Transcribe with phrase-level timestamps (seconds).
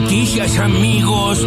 [0.00, 1.44] noticias, amigos.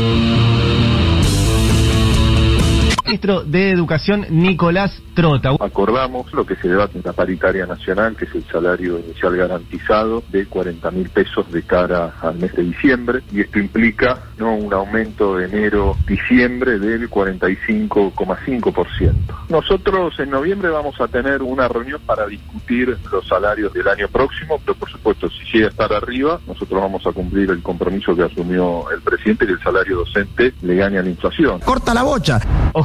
[3.06, 5.52] Ministro de Educación Nicolás Trota.
[5.60, 10.24] Acordamos lo que se debate en la paritaria nacional, que es el salario inicial garantizado
[10.30, 14.74] de 40 mil pesos de cara al mes de diciembre, y esto implica no un
[14.74, 19.14] aumento de enero-diciembre del 45,5%.
[19.50, 24.60] Nosotros en noviembre vamos a tener una reunión para discutir los salarios del año próximo,
[24.66, 28.24] pero por supuesto si llega a estar arriba, nosotros vamos a cumplir el compromiso que
[28.24, 31.60] asumió el presidente que el salario docente le gane a la inflación.
[31.60, 32.40] Corta la bocha.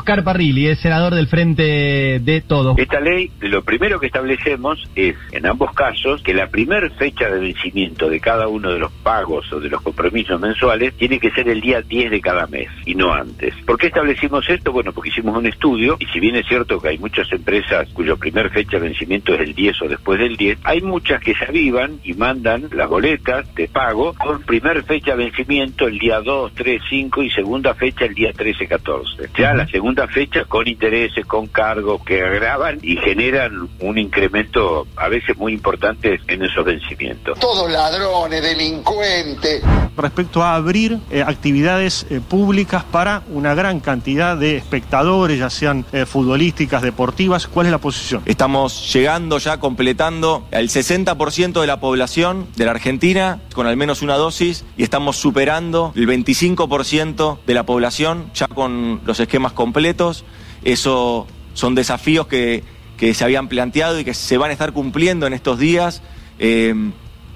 [0.06, 2.78] Oscar Parrilli es senador del Frente de Todos.
[2.78, 7.40] Esta ley, lo primero que establecemos es, en ambos casos, que la primer fecha de
[7.40, 11.48] vencimiento de cada uno de los pagos o de los compromisos mensuales tiene que ser
[11.48, 13.52] el día 10 de cada mes y no antes.
[13.66, 14.70] ¿Por qué establecimos esto?
[14.70, 18.16] Bueno, porque hicimos un estudio y si bien es cierto que hay muchas empresas cuyo
[18.16, 21.46] primer fecha de vencimiento es el 10 o después del 10, hay muchas que se
[21.46, 26.52] avivan y mandan las boletas de pago con primer fecha de vencimiento el día 2,
[26.54, 29.30] 3, 5 y segunda fecha el día 13, 14.
[29.36, 35.08] Ya la segunda fecha con intereses, con cargos que agravan y generan un incremento a
[35.08, 37.38] veces muy importante en esos vencimientos.
[37.38, 39.62] Todos ladrones, delincuentes.
[39.96, 45.86] Respecto a abrir eh, actividades eh, públicas para una gran cantidad de espectadores, ya sean
[45.92, 48.22] eh, futbolísticas, deportivas, ¿cuál es la posición?
[48.26, 54.02] Estamos llegando ya, completando el 60% de la población de la Argentina con al menos
[54.02, 60.24] una dosis y estamos superando el 25% de la población ya con los esquemas completos.
[60.62, 62.64] Eso son desafíos que,
[62.98, 66.02] se habían planteado y que se van a estar cumpliendo en estos días.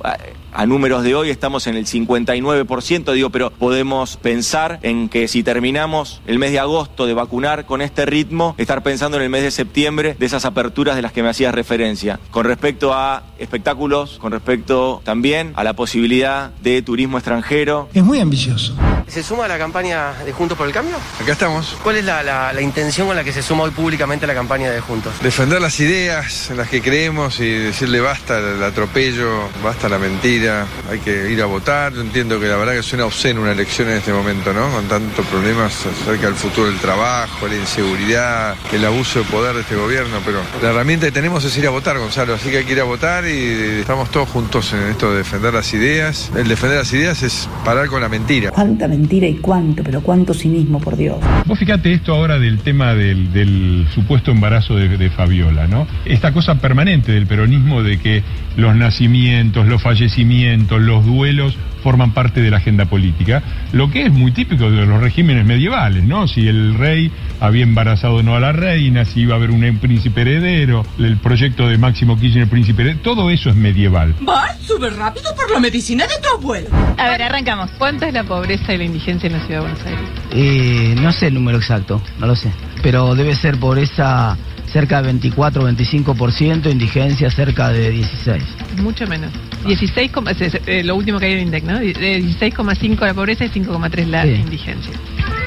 [0.04, 5.42] A, números de hoy estamos en el 59%, digo, pero podemos pensar en que si
[5.42, 9.42] terminamos el mes de agosto de vacunar con este ritmo, estar pensando en el mes
[9.42, 12.20] de septiembre de esas aperturas de las que me hacías referencia.
[12.30, 17.88] Con respecto a espectáculos, con respecto también a la posibilidad de turismo extranjero.
[17.94, 18.74] Es muy ambicioso.
[19.10, 20.94] ¿Se suma a la campaña de Juntos por el Cambio?
[21.20, 21.76] Acá estamos.
[21.82, 24.34] ¿Cuál es la, la- la intención con la que se suma hoy públicamente a la
[24.34, 25.12] campaña de Juntos?
[25.20, 30.64] Defender las ideas en las que creemos y decirle basta al atropello, basta la mentira,
[30.88, 31.92] hay que ir a votar.
[31.92, 34.70] Yo entiendo que la verdad que suena obsceno una elección en este momento, ¿no?
[34.70, 39.62] Con tantos problemas acerca del futuro del trabajo, la inseguridad, el abuso de poder de
[39.62, 42.64] este gobierno, pero la herramienta que tenemos es ir a votar, Gonzalo, así que hay
[42.64, 46.30] que ir a votar y estamos todos juntos en esto de defender las ideas.
[46.36, 48.52] El defender las ideas es parar con la mentira.
[48.52, 51.18] Cuánta mentira y cuánto, pero cuánto cinismo, por Dios.
[51.46, 55.86] Vos fíjate esto ahora del tema del, supuesto embarazo de Fabiola, ¿no?
[56.04, 58.22] Esta cosa permanente del peronismo de que
[58.56, 63.42] los nacimientos, los fallecimientos, los duelos forman parte de la agenda política,
[63.72, 66.28] lo que es muy típico de los regímenes medievales, ¿no?
[66.28, 67.10] Si el rey
[67.40, 71.16] había embarazado o no a la reina, si iba a haber un príncipe heredero, el
[71.18, 74.14] proyecto de Máximo Kirchner, príncipe heredero, todo eso es medieval.
[74.20, 76.68] Vas súper rápido por la medicina de tu abuelo.
[76.96, 77.70] A ver, arrancamos.
[77.78, 80.08] ¿Cuánto es la pobreza y la indigencia en la ciudad de Buenos Aires?
[80.32, 82.50] Eh, no sé el número exacto, no lo sé.
[82.82, 84.36] Pero debe ser pobreza
[84.72, 88.42] cerca de 24 25%, indigencia cerca de 16.
[88.82, 89.32] Mucho menos.
[89.66, 91.78] 16, coma- es- es, eh, lo último que hay en INDEC, ¿no?
[91.78, 94.28] Eh, 16,5 la pobreza y 5,3 la Sí.
[94.30, 94.92] indigencia.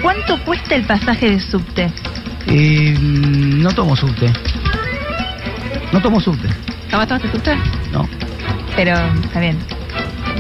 [0.02, 1.90] ¿Cuánto cuesta el pasaje de subte?
[2.48, 4.32] Eh, no tomo subte.
[5.92, 6.48] No tomo subte.
[6.90, 7.56] ¿Jamás tomaste subte?
[7.92, 8.08] No.
[8.76, 8.94] Pero,
[9.24, 9.58] está bien.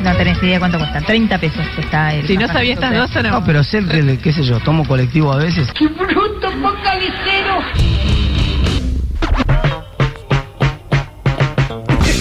[0.04, 1.00] No tenés idea cuánto cuesta.
[1.02, 3.30] 30 pesos está el Si no sabía estas dos, no.
[3.32, 5.72] No, pero sé que, qué sé yo, tomo colectivo a veces.
[5.72, 7.62] ¡Qué bruto focalicero!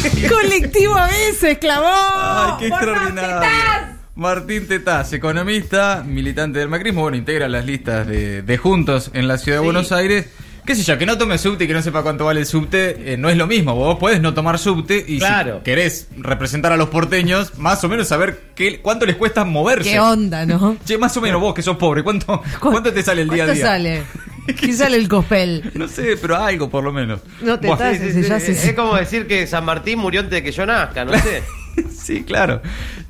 [0.28, 1.86] Colectivo a veces, clavó.
[1.88, 3.92] Ay, qué extraordinario.
[4.14, 9.38] Martín Tetaz, economista, militante del macrismo, bueno, integra las listas de, de Juntos en la
[9.38, 10.26] ciudad de Buenos Aires.
[10.66, 13.14] Qué sé yo, que no tome subte y que no sepa cuánto vale el subte,
[13.14, 13.74] eh, no es lo mismo.
[13.74, 15.58] Vos podés no tomar subte y Claro.
[15.58, 19.90] si querés representar a los porteños, más o menos saber qué, cuánto les cuesta moverse.
[19.90, 20.76] ¿Qué onda, no?
[20.84, 23.46] Che, más o menos vos que sos pobre, ¿cuánto, cuánto te sale el día a
[23.46, 23.66] ¿Cuánto día?
[23.66, 24.02] sale?
[24.46, 25.70] ¿Qué sale el cospel?
[25.74, 27.20] No sé, pero algo por lo menos.
[27.42, 27.78] No te Buah.
[27.78, 31.04] tases, ya se- Es como decir que San Martín murió antes de que yo nazca,
[31.04, 31.42] no sé.
[31.90, 32.60] Sí, claro.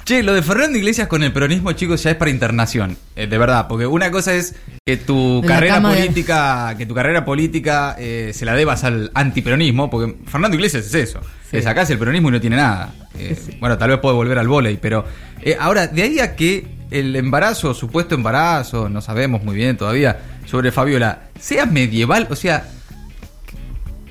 [0.04, 2.96] Che, lo de Fernando Iglesias con el peronismo, chicos, ya es para internación.
[3.16, 4.54] Eh, de verdad, porque una cosa es
[4.86, 9.90] que tu carrera de- política, que tu carrera política eh, se la debas al antiperonismo,
[9.90, 11.20] porque Fernando Iglesias es eso.
[11.50, 11.56] Sí.
[11.56, 12.94] Le sacás el peronismo y no tiene nada.
[13.18, 15.04] Eh, Bueno, tal vez puede volver al vóley, pero
[15.42, 20.20] eh, ahora, de ahí a que el embarazo, supuesto embarazo, no sabemos muy bien todavía,
[20.46, 22.68] sobre Fabiola, sea medieval, o sea,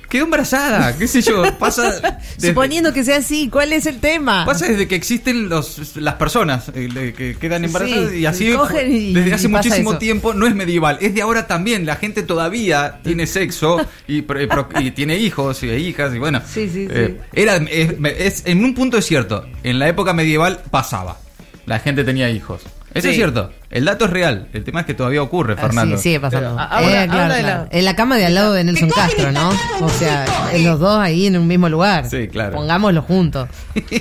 [0.08, 1.90] quedó embarazada, qué sé yo, pasa...
[2.36, 4.44] desde- Suponiendo que sea así, ¿cuál es el tema?
[4.44, 9.12] Pasa desde que existen los, las personas eh, que quedan embarazadas Sí, y así y-
[9.14, 9.98] desde hace muchísimo eso.
[9.98, 11.86] tiempo no es medieval, es de ahora también.
[11.86, 16.42] La gente todavía tiene sexo y, pro- y tiene hijos y hijas y bueno.
[16.46, 20.60] Sí, sí, eh, Era, es, es- en un punto es cierto, en la época medieval
[20.70, 21.18] pasaba.
[21.64, 22.60] La gente tenía hijos.
[22.94, 23.50] Eso es cierto.
[23.70, 24.48] El dato es real.
[24.52, 25.96] El tema es que todavía ocurre, Ah, Fernando.
[25.96, 26.56] sí, sigue pasando.
[26.56, 27.42] Pero, Eh, claro, claro.
[27.42, 29.50] la- En la cama de al lado de Nelson Castro, ¿no?
[29.80, 32.08] O sea, en los dos ahí en un mismo lugar.
[32.08, 32.52] Sí, claro.
[32.56, 33.48] Pongámoslo juntos.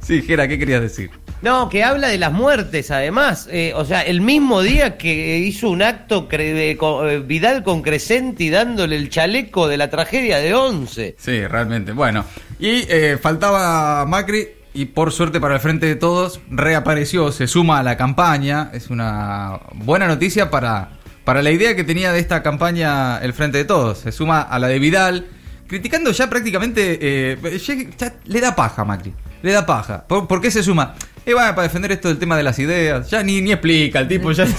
[0.00, 1.10] Sí, Gera, ¿qué querías decir?
[1.42, 3.48] No, que habla de las muertes, además.
[3.50, 7.62] Eh, o sea, el mismo día que hizo un acto cre- de- co- eh, Vidal
[7.62, 11.16] con Crescenti dándole el chaleco de la tragedia de Once.
[11.18, 11.92] Sí, realmente.
[11.92, 12.24] Bueno,
[12.58, 17.78] y eh, faltaba Macri y por suerte para el frente de todos reapareció, se suma
[17.80, 18.70] a la campaña.
[18.72, 20.90] Es una buena noticia para,
[21.24, 23.98] para la idea que tenía de esta campaña el frente de todos.
[23.98, 25.26] Se suma a la de Vidal,
[25.66, 26.98] criticando ya prácticamente...
[27.00, 29.12] eh, ya- ya le da paja Macri,
[29.42, 30.04] le da paja.
[30.06, 30.94] ¿Por, por qué se suma?
[31.26, 33.10] Eh, bueno, para defender esto del tema de las ideas.
[33.10, 34.46] Ya ni, ni explica el tipo, ya...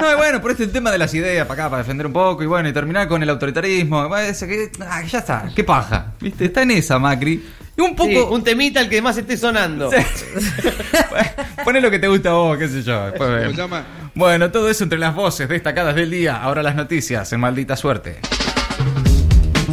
[0.00, 2.42] No, bueno, por este el tema de las ideas, para acá, para defender un poco
[2.42, 4.08] y bueno, y terminar con el autoritarismo.
[4.08, 6.12] Bueno, ese que- ah, ya está, qué paja.
[6.20, 6.46] ¿Viste?
[6.46, 7.42] Está en esa, Macri.
[7.76, 8.10] Y un poco.
[8.10, 9.90] Sí, un temita el que más esté sonando.
[11.64, 13.06] Poné lo que te gusta a vos, qué sé yo.
[13.06, 13.52] después.
[14.14, 16.36] Bueno, todo eso entre las voces destacadas del día.
[16.36, 18.20] Ahora las noticias en maldita suerte.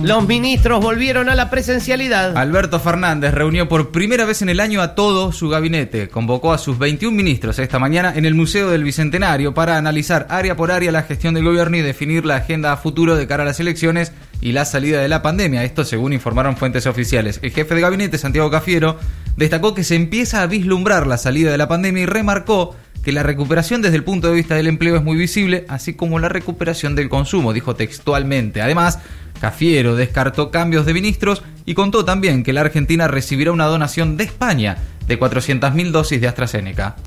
[0.01, 2.37] Los ministros volvieron a la presencialidad.
[2.37, 6.07] Alberto Fernández reunió por primera vez en el año a todo su gabinete.
[6.07, 10.55] Convocó a sus 21 ministros esta mañana en el Museo del Bicentenario para analizar área
[10.55, 13.45] por área la gestión del gobierno y definir la agenda a futuro de cara a
[13.45, 15.65] las elecciones y la salida de la pandemia.
[15.65, 17.39] Esto según informaron fuentes oficiales.
[17.43, 18.97] El jefe de gabinete, Santiago Cafiero,
[19.35, 22.75] destacó que se empieza a vislumbrar la salida de la pandemia y remarcó
[23.09, 26.19] que la recuperación desde el punto de vista del empleo es muy visible, así como
[26.19, 28.61] la recuperación del consumo, dijo textualmente.
[28.61, 28.99] Además,
[29.41, 34.25] Cafiero descartó cambios de ministros y contó también que la Argentina recibirá una donación de
[34.25, 34.77] España
[35.07, 36.97] de 400.000 dosis de AstraZeneca.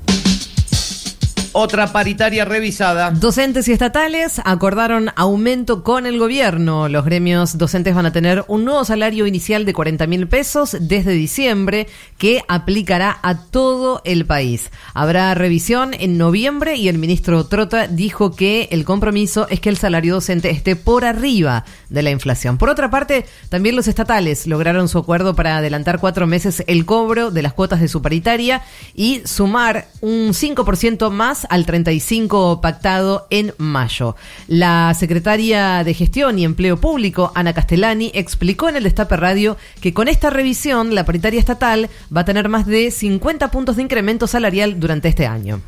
[1.55, 3.11] Otra paritaria revisada.
[3.11, 6.89] Docentes y estatales acordaron aumento con el gobierno.
[6.89, 11.11] Los gremios docentes van a tener un nuevo salario inicial de 40 mil pesos desde
[11.11, 11.85] diciembre
[12.17, 14.71] que aplicará a todo el país.
[14.95, 19.77] Habrá revisión en noviembre y el ministro Trota dijo que el compromiso es que el
[19.77, 22.57] salario docente esté por arriba de la inflación.
[22.57, 27.29] Por otra parte, también los estatales lograron su acuerdo para adelantar cuatro meses el cobro
[27.29, 28.63] de las cuotas de su paritaria
[28.95, 34.15] y sumar un 5% más al 35 pactado en mayo.
[34.47, 39.93] La secretaria de Gestión y Empleo Público, Ana Castellani, explicó en el Destape Radio que
[39.93, 44.27] con esta revisión la paritaria estatal va a tener más de 50 puntos de incremento
[44.27, 45.61] salarial durante este año.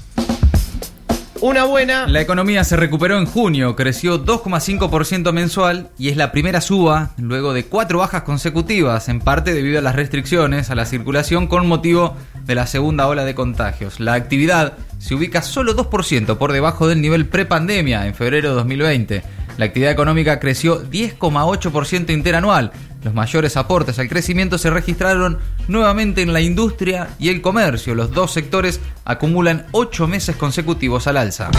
[1.42, 2.08] Una buena.
[2.08, 7.54] La economía se recuperó en junio, creció 2,5% mensual y es la primera suba luego
[7.54, 12.16] de cuatro bajas consecutivas, en parte debido a las restricciones a la circulación con motivo
[12.46, 14.00] de la segunda ola de contagios.
[14.00, 19.24] La actividad se ubica solo 2% por debajo del nivel prepandemia en febrero de 2020.
[19.58, 22.72] La actividad económica creció 10,8% interanual.
[23.06, 25.38] Los mayores aportes al crecimiento se registraron
[25.68, 27.94] nuevamente en la industria y el comercio.
[27.94, 31.52] Los dos sectores acumulan ocho meses consecutivos al alza.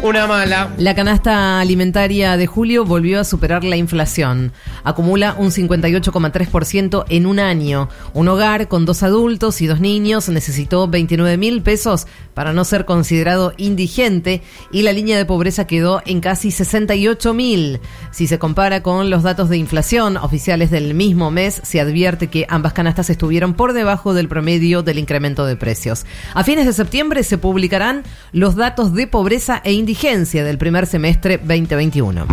[0.00, 0.72] Una mala.
[0.78, 4.52] La canasta alimentaria de julio volvió a superar la inflación.
[4.84, 7.88] Acumula un 58,3% en un año.
[8.14, 12.84] Un hogar con dos adultos y dos niños necesitó 29 mil pesos para no ser
[12.84, 14.40] considerado indigente
[14.70, 17.80] y la línea de pobreza quedó en casi 68 mil.
[18.12, 22.46] Si se compara con los datos de inflación oficiales del mismo mes, se advierte que
[22.48, 26.06] ambas canastas estuvieron por debajo del promedio del incremento de precios.
[26.34, 31.38] A fines de septiembre se publicarán los datos de pobreza e indigencia del primer semestre
[31.38, 32.26] 2021.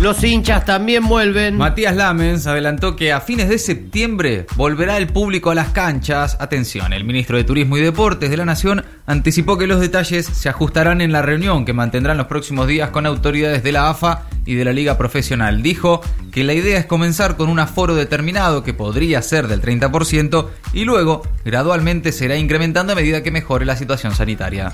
[0.00, 1.58] Los hinchas también vuelven.
[1.58, 6.38] Matías Lamens adelantó que a fines de septiembre volverá el público a las canchas.
[6.40, 10.48] Atención, el ministro de Turismo y Deportes de la Nación anticipó que los detalles se
[10.48, 14.54] ajustarán en la reunión que mantendrán los próximos días con autoridades de la AFA y
[14.54, 15.62] de la Liga Profesional.
[15.62, 16.00] Dijo
[16.32, 20.86] que la idea es comenzar con un aforo determinado que podría ser del 30% y
[20.86, 24.72] luego gradualmente será incrementando a medida que mejore la situación sanitaria.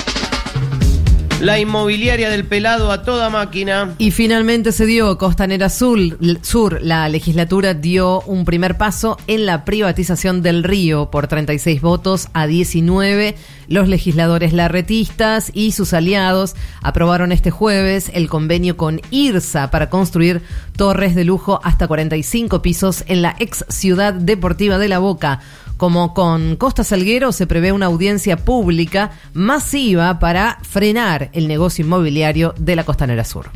[1.41, 3.95] La inmobiliaria del pelado a toda máquina.
[3.99, 6.01] Y finalmente se dio Costanera Sur,
[6.43, 6.81] Sur.
[6.83, 12.49] La legislatura dio un primer paso en la privatización del río por 36 votos a
[12.49, 13.37] 19.
[13.69, 20.43] Los legisladores larretistas y sus aliados aprobaron este jueves el convenio con IRSA para construir
[20.77, 25.39] torres de lujo hasta 45 pisos en la ex ciudad deportiva de La Boca.
[25.79, 32.53] Como con Costa Salguero se prevé una audiencia pública masiva para frenar el negocio inmobiliario
[32.59, 33.49] de la Costanera Sur.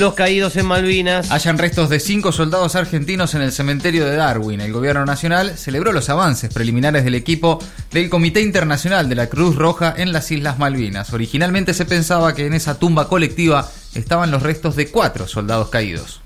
[0.00, 1.30] Los caídos en Malvinas.
[1.30, 4.60] Hayan restos de cinco soldados argentinos en el cementerio de Darwin.
[4.60, 7.60] El gobierno nacional celebró los avances preliminares del equipo
[7.92, 11.12] del Comité Internacional de la Cruz Roja en las Islas Malvinas.
[11.12, 16.23] Originalmente se pensaba que en esa tumba colectiva estaban los restos de cuatro soldados caídos.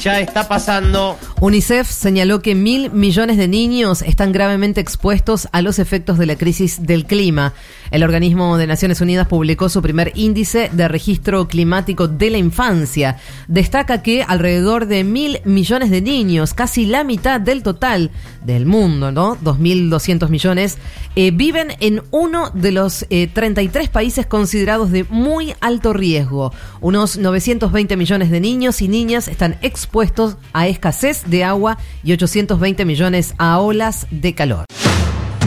[0.00, 1.18] Ya está pasando.
[1.40, 6.36] UNICEF señaló que mil millones de niños están gravemente expuestos a los efectos de la
[6.36, 7.52] crisis del clima.
[7.90, 13.18] El organismo de Naciones Unidas publicó su primer índice de registro climático de la infancia.
[13.48, 18.10] Destaca que alrededor de mil millones de niños, casi la mitad del total
[18.44, 19.36] del mundo, ¿no?
[19.36, 20.78] 2.200 millones,
[21.16, 26.52] eh, viven en uno de los eh, 33 países considerados de muy alto riesgo.
[26.80, 29.58] Unos 920 millones de niños y niñas están
[29.90, 34.64] expuestos a escasez de agua y 820 millones a olas de calor.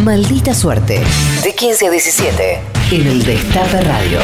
[0.04, 1.02] Maldita suerte.
[1.44, 2.60] De 15 a 17.
[2.92, 4.20] En el Destape Radio.